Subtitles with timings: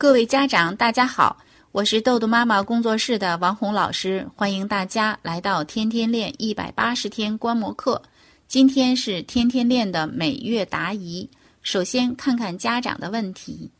[0.00, 1.36] 各位家长，大家好，
[1.72, 8.00] 我是豆豆妈妈工作室的王红老师，欢迎大家来到天天练一百八十天观摩课。
[8.48, 11.28] 今天是天天练的每月答疑，
[11.62, 13.70] 首先看看家长的问题。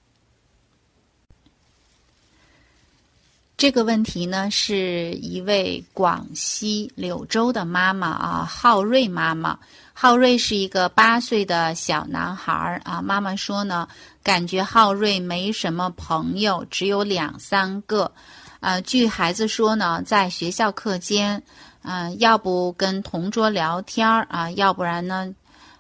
[3.57, 9.59] 这个问题呢，是一位广西柳州的妈妈啊，浩瑞妈妈。
[9.93, 13.02] 浩瑞是一个八岁的小男孩儿啊。
[13.02, 13.87] 妈妈说呢，
[14.23, 18.13] 感觉浩瑞没什么朋友，只有两三个。
[18.61, 21.43] 呃，据孩子说呢，在学校课间，
[21.82, 25.35] 嗯，要不跟同桌聊天儿啊，要不然呢。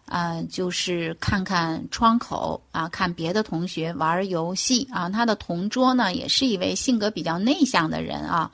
[0.06, 5.08] 呃，就是看看窗口啊，看别的同学玩游戏啊。
[5.08, 8.50] 他的同桌呢，也是一位性格比较内向的人啊。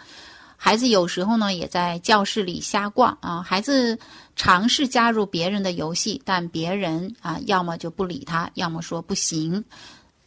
[0.59, 3.41] 孩子有时候呢，也在教室里瞎逛啊。
[3.41, 3.99] 孩子
[4.37, 9.65] 尝试加入别人的游戏，但别人啊，要么就不理他，要么说不行。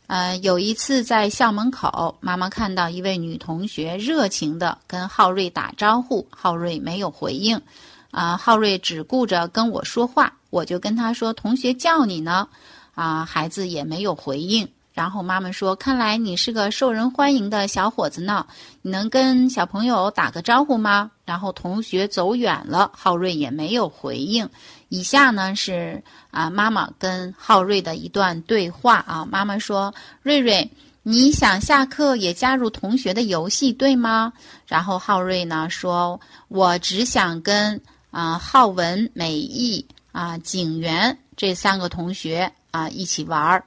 [0.07, 7.61] 呃，有一次在校门口，妈妈看到一位女同学热情的跟浩瑞打招呼，浩瑞没有回应。
[8.09, 12.47] 啊，浩瑞只顾着跟我说话，我就跟他说：“同学叫你呢。”
[12.95, 14.67] 啊，孩子也没有回应。
[15.00, 18.45] 然后妈妈说：“看来你是个受人欢迎的小伙子呢，
[18.81, 24.50] 你能跟小朋友打个招呼吗？”然后同学走远了，浩瑞也没有回应。
[24.89, 29.25] 以下呢是啊，妈妈跟浩瑞的一段对话啊。
[29.25, 30.69] 妈妈说：“瑞瑞。”
[31.02, 34.34] 你想下课也加入同学的游戏，对吗？
[34.67, 36.19] 然后浩瑞呢说
[36.50, 37.80] ：“我只想跟
[38.11, 43.63] 啊浩文、美艺啊景元这三个同学啊一起玩儿。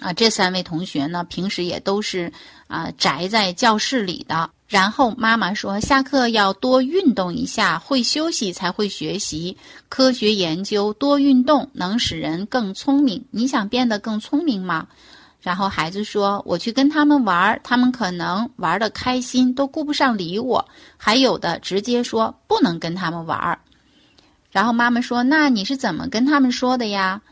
[0.00, 2.32] 啊，这三位同学呢平时也都是
[2.66, 4.50] 啊宅在教室里的。
[4.68, 9.56] 然后妈妈说，下课要多运动一下，会休息才会学习。
[9.88, 13.24] 科学研究，多运动能使人更聪明。
[13.30, 14.86] 你想变得更聪明吗？”
[15.40, 20.68] 然后孩子说：“我去跟他们玩，他们可能玩的开心，都顾不上理我。
[20.98, 23.58] 还有的直接说不能跟他们玩。”
[24.52, 27.22] 然后妈妈说：“那你是怎么跟他们说的呀？”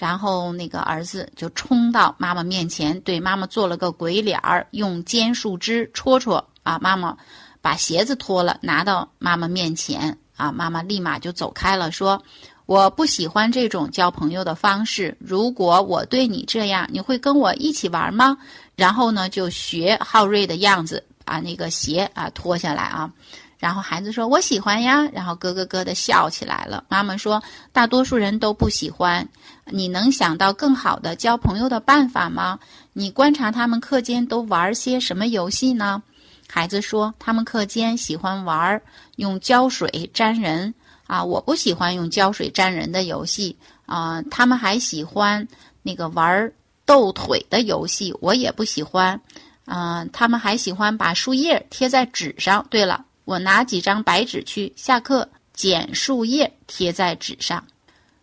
[0.00, 6.78] 然后那个儿子就冲到妈妈面前，对妈妈做了个鬼脸儿，用尖树枝戳戳啊。
[6.78, 7.14] 妈妈
[7.60, 10.50] 把鞋子脱了，拿到妈妈面前啊。
[10.50, 12.22] 妈妈立马就走开了，说。
[12.64, 15.16] 我不喜欢这种交朋友的方式。
[15.18, 18.38] 如果我对你这样，你会跟我一起玩吗？
[18.76, 23.12] 然后呢，就学浩瑞的样子，把那个鞋啊脱下来啊。
[23.60, 26.82] 然后孩子说：“我喜欢呀。”然后咯咯咯的笑起来了。
[26.88, 27.40] 妈妈说
[27.72, 29.28] ：“大多数人都不喜欢。
[29.66, 32.58] 你能想到更好的交朋友的办法吗？
[32.94, 36.02] 你观察他们课间都玩些什么游戏呢？”
[36.48, 38.80] 孩子说：“他们课间喜欢玩
[39.16, 40.74] 用胶水粘人。”
[41.06, 44.22] 啊，我不喜欢用胶水粘人的游戏啊。
[44.30, 45.46] 他们还喜欢
[45.82, 46.52] 那个玩
[46.86, 49.20] 斗腿的游戏，我也不喜欢。
[49.66, 52.64] 嗯，他们还喜欢把树叶贴在纸上。
[52.70, 57.64] 对了，我拿几张白纸去，下课剪树叶贴在纸上。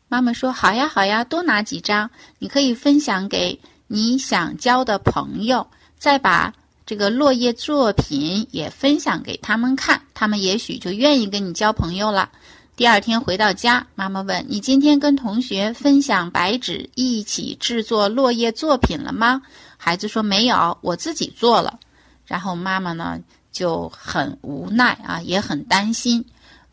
[0.09, 2.09] 妈妈说：“好呀，好呀，多拿几张，
[2.39, 3.57] 你可以分享给
[3.87, 5.65] 你想交的朋友，
[5.97, 6.53] 再把
[6.85, 12.29] 这个落叶作品也分享给他们看，他们也许就愿意跟你交朋友了。”
[12.75, 19.41] 第二天回到家，妈妈问你今天跟同学分享白纸，一起制作落叶作品了吗？
[19.77, 21.79] 孩子说没有，我自己做了。
[22.25, 23.17] 然后妈妈呢
[23.57, 26.23] 就很无奈啊，也很担心。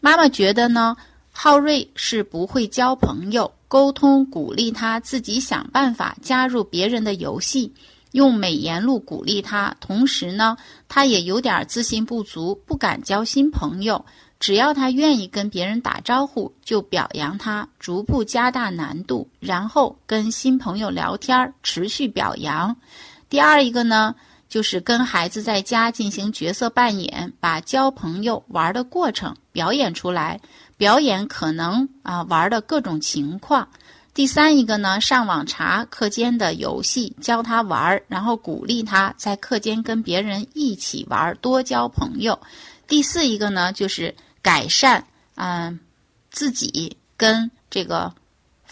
[0.01, 0.95] 妈妈觉得呢，
[1.33, 7.73] 浩瑞是不会交朋友，沟通鼓励他自己想办法加入别人的游戏，
[8.13, 9.75] 用美言录鼓励他。
[9.81, 14.05] 同时呢，他也有点自信不足，不敢交新朋友。
[14.39, 22.77] 只要他愿意跟别人打招呼，就表扬他，逐步加大难度，然后跟新朋友聊天，持续表扬。
[23.31, 24.15] 第二一个呢，
[24.55, 30.41] 就是跟孩子在家进行角色扮演，把交朋友玩的过程表演出来，
[30.77, 33.69] 表演可能啊玩的各种情况。
[34.15, 42.39] 第三一个呢，上网查课间的游戏，教他玩，然后鼓励他在课间跟别人一起玩，多交朋友。
[42.87, 45.05] 第四一个呢，就是改善
[45.35, 45.81] 嗯
[46.31, 48.15] 自己跟这个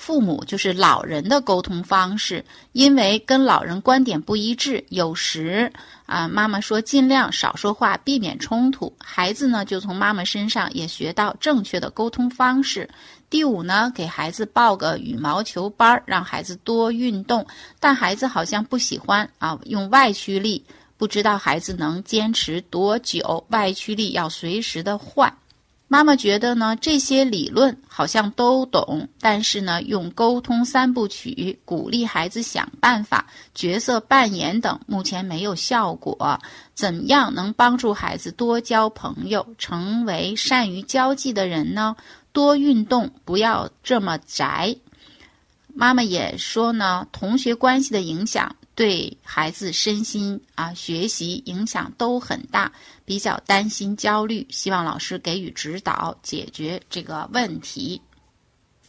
[0.03, 5.73] 父母，就是老人的沟通方式，因为跟老人观点不一致，有时
[6.07, 12.91] 啊妈妈说尽量少说话，避免冲突，孩子呢就从妈妈身上也学到正确的沟通方式。
[13.31, 17.47] 第五呢，给孩子报个羽毛球班，让孩子多运动，
[17.79, 20.65] 但孩子好像不喜欢啊用外驱力。
[20.99, 25.33] 不知道孩子能坚持多久，外驱力要随时的换。
[25.93, 36.41] 妈妈觉得呢，这些理论好像都懂，但是呢，用沟通三部曲鼓励孩子想办法、角色扮演等，目前没有效果。
[36.73, 41.95] 怎样能帮助孩子多交朋友，成为善于交际的人呢？
[42.33, 44.77] 多运动，不要这么宅。
[45.75, 52.73] 妈妈也说呢，同学关系的影响对孩子身心啊学习影响都很大，
[53.05, 58.01] 比较担心焦虑，希望老师给予指导，解决这个问题。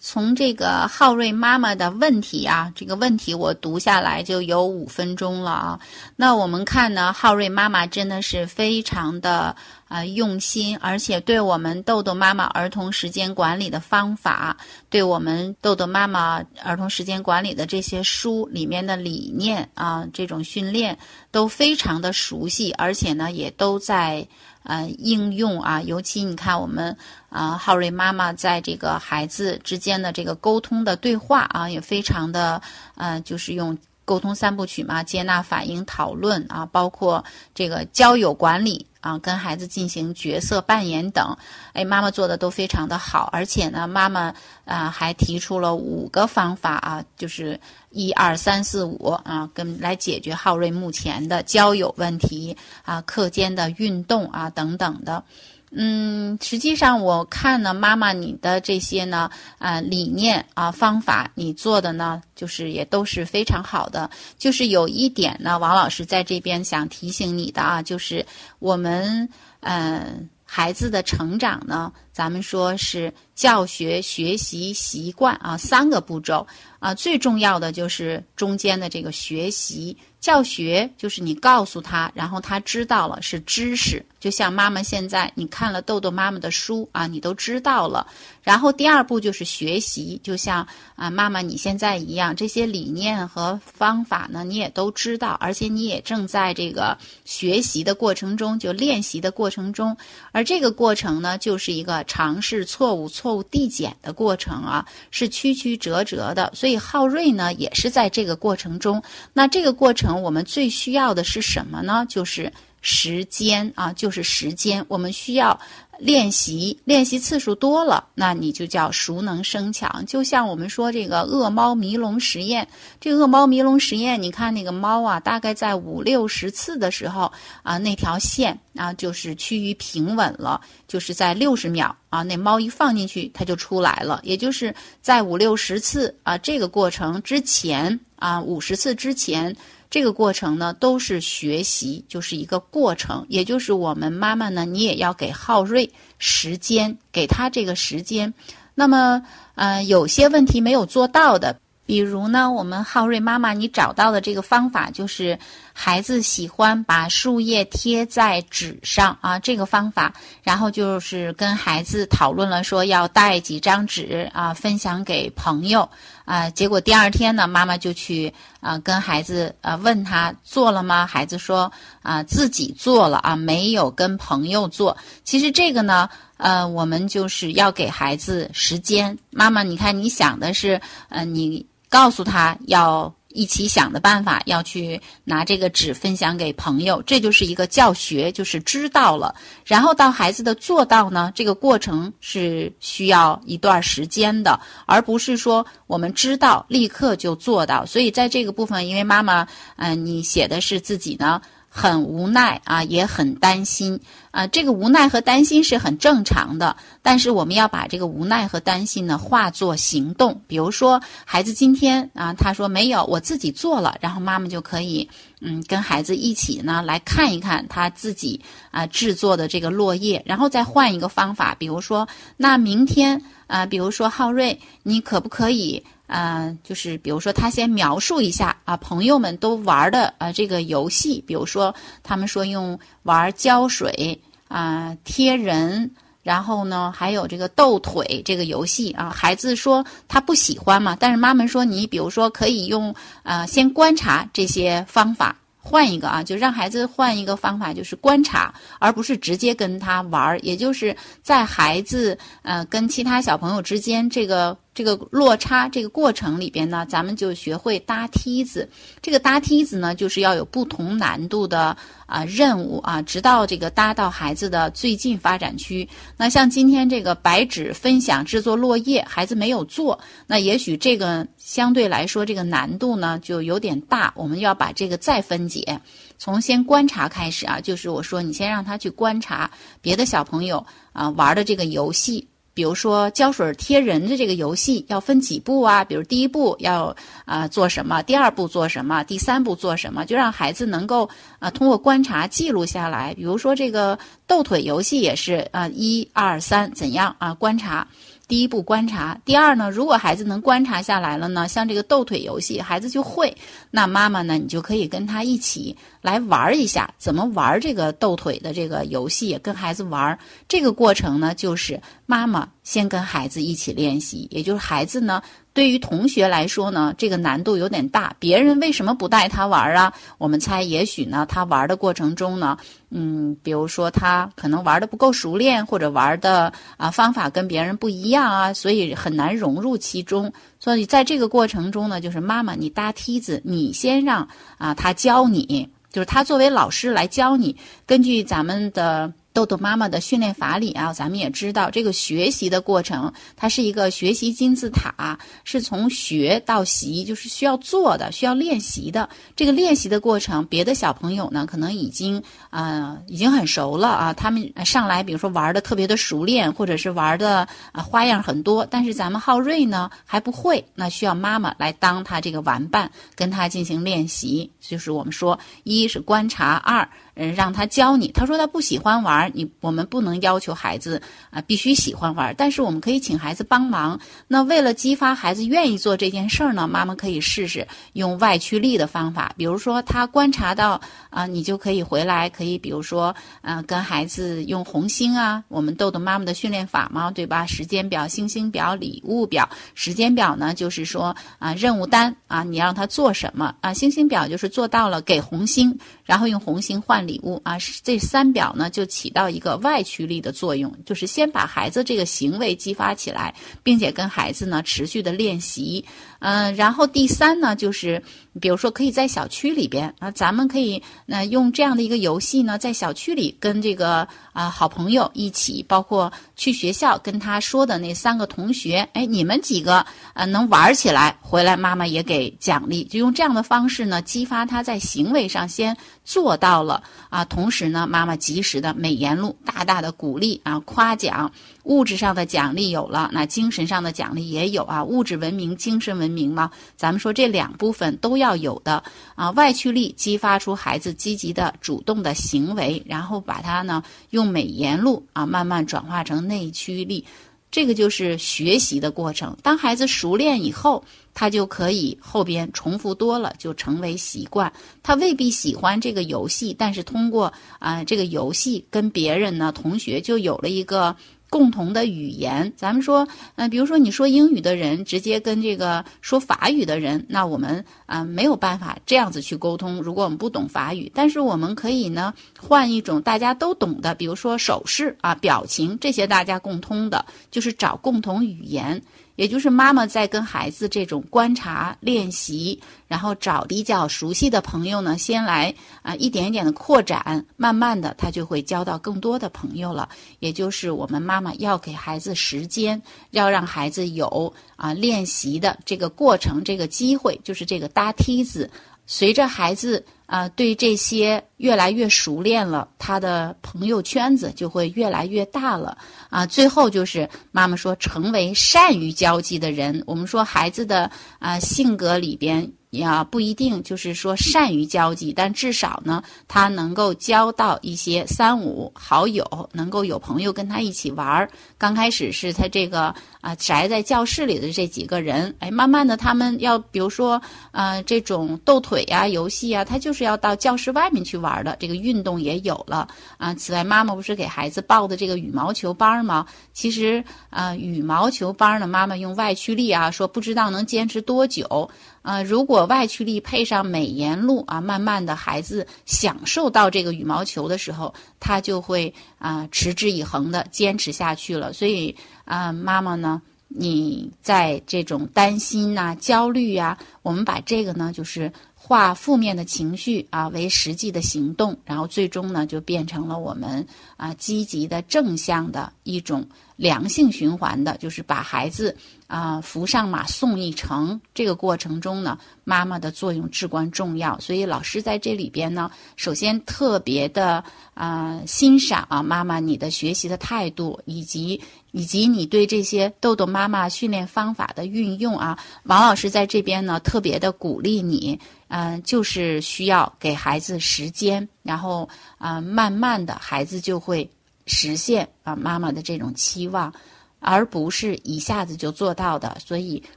[0.00, 5.80] 从这个浩瑞妈妈的问题啊，这个问题我读下来就有五分钟了啊。
[6.16, 9.54] 那我们看呢，浩瑞妈妈真的是非常的
[9.88, 14.56] 啊用心，而且对我们豆豆妈妈儿童时间管理的方法，
[14.88, 20.96] 对我们豆豆妈妈儿童时间管理的这些书里面的理念啊，这种训练
[21.30, 24.26] 都非常的熟悉，而且呢也都在。
[24.62, 26.96] 呃，应用啊，尤其你看我们
[27.28, 32.60] 啊，浩瑞妈妈在这个孩子之间的这个沟通的对话啊，也非常的
[32.96, 33.76] 呃，就是用
[34.10, 37.24] 沟通三部曲嘛，接纳、反应、讨论啊，包括
[37.54, 38.84] 这个交友管理。
[39.00, 41.34] 啊，跟孩子进行角色扮演等，
[41.72, 44.34] 哎，妈妈做的都非常的好，而且呢，妈妈
[44.66, 47.58] 啊还提出了五个方法啊，就是
[47.88, 52.54] 一二三四五啊，跟来解决浩瑞目前的交友问题
[52.84, 55.24] 啊，课间的运动啊等等的。
[55.72, 64.10] 嗯，实际上我看呢，妈妈你的这些呢，啊理念啊方法，你做的呢，就是也都是非常好的。
[64.36, 68.26] 就是有一点呢，王老师在这边想提醒你的啊，就是
[68.58, 69.28] 我们
[69.60, 76.44] 嗯孩子的成长呢，咱们说是教学、学习、习惯啊三个步骤
[76.80, 79.96] 啊，最重要的就是中间的这个学习。
[80.20, 88.06] 教学就是你告诉他，然后他知道了是知识，就像妈妈现在你看了豆豆妈妈的书啊，你都知道了。
[88.42, 99.96] 然后第二步就是学习，就像啊妈妈你现在一样，这些理念和方法呢你也都知道，而且你也正在这个学习的过程中，就练习的过程中。
[100.32, 106.52] 而这个过程呢，就是一个尝试错误、错误递减的过程啊，是曲曲折折的。
[106.54, 109.02] 所以浩瑞呢也是在这个过程中，
[109.32, 110.09] 那这个过程。
[110.14, 112.06] 我们最需要的是什么呢？
[112.08, 114.84] 就是时间啊，就是时间。
[114.88, 115.60] 我们需要
[115.98, 120.02] 练习，练习次数多了，那你就叫熟能生巧。
[120.06, 122.66] 就像我们说这个饿猫迷笼实验，
[122.98, 127.30] 这饿猫迷笼实验，你看那个猫啊，大概在五六十次的时候
[127.62, 130.58] 啊，那条线啊就是趋于平稳了，
[130.88, 134.20] 就是在六十秒啊，那猫一放进去它就出来了。
[134.24, 139.54] 也就是在五六十次啊这个过程之前啊，五十次之前。
[139.90, 143.26] 这个过程呢，都是学习，就是一个过程。
[143.28, 148.32] 也就是我们妈妈呢，你也要给浩瑞时间，给他这个时间。
[148.74, 149.20] 那么，
[149.56, 151.58] 嗯，有些问题没有做到的。
[151.90, 155.36] 比如呢，我们浩瑞妈妈，你找到的这个方法就是
[155.72, 160.14] 孩子喜欢把树叶贴在纸上啊，这个方法，
[160.44, 165.90] 然后就是跟孩子讨论了，说要带几张纸啊，分享给朋友
[166.24, 166.48] 啊。
[166.50, 171.04] 结果第二天呢，妈妈就去啊跟孩子啊问他做了吗？
[171.04, 171.72] 孩子说
[172.02, 174.96] 啊自己做了啊，没有跟朋友做。
[175.24, 179.18] 其实这个呢，呃，我们就是要给孩子时间。
[179.30, 181.66] 妈妈，你看你想的是，呃，你。
[181.90, 189.34] 告诉他要一起想的办法，要去拿这个纸分享给朋友，这就是一个教学，就是知道了。
[189.64, 197.84] 然后到孩子的做到呢，这个过程是需要一段时间的，而不是说我们知道立刻就做到。
[197.84, 201.40] 所以在这个部分，因为妈妈，嗯，你写的是自己呢。
[201.72, 203.98] 很无奈啊，也很担心
[204.32, 204.44] 啊。
[204.48, 210.42] 这个无奈和担心是很正常的，但是我们要把这个无奈和担心呢化作行动。
[210.48, 215.08] 比如说，孩子今天啊，他说没有，我自己做了，然后妈妈就可以
[215.40, 218.40] 嗯跟孩子一起呢来看一看他自己
[218.72, 221.54] 啊制作的这个落叶，然后再换一个方法。
[221.56, 225.84] 比如说，那明天啊，比如说浩瑞，你可不可以？
[226.12, 235.88] 嗯，就是比如说，他先描述一下啊，朋友们都玩的啊这个游戏，比如说他们说用玩胶水啊贴人，
[236.24, 245.36] 然后呢还有这个斗腿这个游戏啊，孩子说他不喜欢嘛，但是妈妈说你比如说可以用呃先观察这些方法。
[245.62, 250.38] 换一个啊，就让孩子换一个方法，就是观察，而不是直接跟他玩儿。
[250.40, 254.56] 也就是在孩子呃跟其他小朋友之间这个。
[254.80, 258.66] 这个落差这个过程里边呢，咱们就学会搭梯子。
[259.02, 265.86] 这个搭梯子呢，就是要有不同难度的啊任务啊，直到这个搭到孩子的最近发展区。
[266.16, 274.10] 那像今天这个白纸分享制作落叶，孩子没有做，那也许这个相对来说这个难度呢就有点大。
[274.16, 275.78] 我们要把这个再分解，
[276.16, 279.50] 从先观察开始啊，就是我说你先让他去观察
[279.82, 282.29] 别的小朋友啊玩的这个游戏。
[282.60, 285.82] 比如说胶水贴人的这个游戏要分几步啊？
[285.82, 293.14] 比如第一步要啊做什么，第二步做什么，第三步做什么，就让孩子能够啊通过观察记录下来。
[293.14, 297.88] 比如说这个斗腿游戏也是啊一二三怎样啊观察。
[298.30, 303.36] 第一步观察，第二呢，如果孩子能观察下来了呢，像这个斗腿游戏，孩子就会，
[303.72, 310.16] 那妈妈呢，你就可以跟他一起来玩一下，怎么玩这个斗腿的这个游戏，跟孩子玩。
[310.46, 315.20] 这个过程呢，就是妈妈先跟孩子一起练习，也就是孩子呢。
[315.60, 318.16] 对于同学来说呢，这个难度有点大。
[318.18, 319.92] 别人为什么不带他玩啊？
[320.16, 322.56] 我们猜，也许呢，他玩的过程中呢，
[322.88, 330.32] 嗯，比如说他可能玩的不够熟练，或者玩的啊方法跟别人不一样啊，所以很难融入其中。
[330.58, 334.26] 所以在这个过程中呢，就是妈妈你搭梯子，你先让
[334.56, 339.12] 啊他教你，就是他作为老师来教你，根据咱们的。
[339.32, 349.08] 豆豆妈妈的训练法里啊，咱们也知道这个学习的过程，它是一个学习金字塔，是从学到习，就是需要做的，需要练习的。
[349.36, 354.12] 这个练习的过程，别的小朋友呢，可能已经啊，已经很熟了啊。
[354.12, 364.50] 他们上来，比如说玩的特别的熟练，或者是玩的啊花样很多，但是咱们浩瑞呢还不会，那需要妈妈来当他这个玩伴，跟他进行练习。
[364.60, 366.88] 就是我们说，一是观察，二。
[367.16, 368.08] 嗯，让他教你。
[368.12, 374.00] 他说他不喜欢玩，而你我们不能要求孩子啊必须喜欢玩，但是我们可以请孩子帮忙。
[374.26, 379.34] 那为了激发孩子愿意做这件事儿呢，妈妈可以试试用外驱力的方法。
[379.36, 387.44] 比如说他观察到啊，你就可以回来，可以比如说啊，跟孩子用红星啊，我们豆豆妈妈的训练法嘛，对吧？
[387.44, 389.46] 时间表、星星表、礼物表。
[389.74, 393.74] 时间表呢，就是说啊，任务单啊，你让他做什么啊？
[393.74, 397.00] 星星表就是做到了给红星，然后用红星换。
[397.00, 405.84] 礼物啊，这三表呢就起到一个外驱力的作用，就是先把孩子这个行为激发起来，并且跟孩子呢持续的练习。
[406.20, 408.02] 嗯，然后第三呢，就是
[408.40, 425.74] 比如说可以在小区里边啊，咱们可以那用这样的一个游戏呢，在小区里跟这个啊好朋友一起，包括去学校跟他说的那三个同学，哎，你们几个呃能玩起来，回来妈妈也给奖励，就用这样的方式呢，激发他在行为上先
[426.04, 431.32] 做到了啊，同时呢，妈妈及时的美言录，大大的鼓励啊，夸奖。
[431.70, 434.82] 物质上的奖励有了，那精神上的奖励也有啊。
[434.82, 438.82] 物质文明、精神文明嘛，咱们说这两部分都要有的
[439.14, 439.30] 啊。
[439.30, 447.04] 外驱力激发出孩子积极的、主动的行为，然后把它呢用美言录啊慢慢转化成内驱力，
[447.52, 449.36] 这个就是学习的过程。
[449.40, 450.84] 当孩子熟练以后，
[451.14, 454.52] 他就可以后边重复多了就成为习惯。
[454.82, 460.96] 他未必喜欢这个游戏，但是通过啊这个游戏跟别人呢同学就有了一个。
[461.30, 463.06] 共同的语言，咱们说，
[463.36, 469.80] 嗯，比如说你说英语的人直接跟这个说法语的人，那我们啊没有办法这样子去沟通。
[469.80, 478.82] 如果我们不懂法语，但是我们可以呢换一种大家都懂的，比如说手势啊、表情这些大家共通的，就是找共同语言。
[479.20, 482.58] 也就是妈妈在跟孩子这种观察练习，
[482.88, 489.90] 然后找比较熟悉的朋友呢，先来啊一点一点的扩展，慢慢的他就会交到更多的朋友了。
[490.20, 498.50] 也就是我们妈妈要给孩子时间，要让孩子有啊练习的这个过程，这个机会，就是这个搭梯子。
[498.86, 506.26] 随着孩子啊对这些越来越熟练了，他的朋友圈子就会越来越大了啊。
[506.26, 509.82] 最后就是妈妈说，成为善于交际的人。
[509.86, 512.52] 我们说孩子的啊性格里边。
[512.70, 521.28] 也，不一定就是说善于交际，但至少呢，他能够交到一些三五好友，能够有朋友跟他一起玩儿。
[521.58, 531.56] 刚开始是他这个啊宅在教室里的这几个人，哎，慢慢的他们要比如说呃这种斗腿呀、游戏啊，他就是要到教室外面去玩的。
[531.58, 532.86] 这个运动也有了
[533.18, 533.34] 啊。
[533.34, 536.24] 此外，妈妈不是给孩子报的这个羽毛球班吗？
[536.52, 541.68] 其实啊，羽毛球班呢，妈妈用外驱力啊，说不知道能坚持多久。
[542.02, 551.52] 啊，如果外驱力配上美颜露啊，慢慢的孩子享受到这个羽毛球的时候，他就会啊持之以恒的坚持下去了。
[551.52, 568.76] 所以啊，妈妈呢你在这种担心呐、焦虑呀，我们把这个呢，就是化负面的情绪啊为实际的行动，然后最终呢就变成了我们啊积极的正向的一种良性循环的，就是把孩子
[569.06, 571.00] 啊扶上马送一程。
[571.14, 574.20] 这个过程中呢，妈妈的作用至关重要。
[574.20, 581.40] 所以老师在这里边呢，首先特别的啊欣赏啊妈妈你的学习的态度，以及
[581.72, 588.18] 以及你对这些豆豆妈妈训练方法的运用啊，王老师在这边呢特别的鼓励你。
[588.52, 594.10] 嗯，就是需要给孩子时间，然后啊，慢慢的孩子就会
[594.44, 596.74] 实现啊妈妈的这种期望，
[597.20, 599.38] 而不是一下子就做到的。
[599.38, 599.80] 所以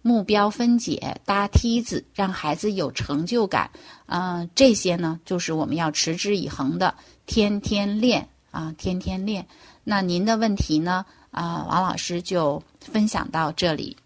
[0.00, 3.70] 目标分解、搭梯子，让孩子有成就感，
[4.06, 6.94] 嗯，这些呢，就是我们要持之以恒的，
[7.26, 9.46] 天天练啊，天天练。
[9.84, 11.04] 那您的问题呢？
[11.30, 13.96] 啊，王老师就分享到这里。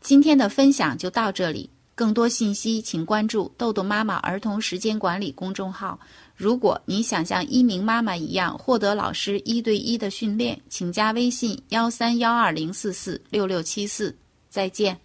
[0.00, 1.70] 今天的分享就到这里。
[1.94, 6.00] 更多信息，请关注“豆豆妈妈儿童时间管理”公众号。
[6.34, 14.16] 如果你想像一鸣妈妈一样获得老师一对一的训练，请加微信：幺三幺二零四四六六七四。
[14.48, 14.98] 再见。